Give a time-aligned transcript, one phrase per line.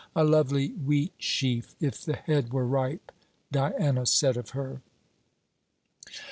[0.15, 3.11] 'A lovely wheat sheaf, if the head were ripe,'
[3.51, 4.81] Diana said of her.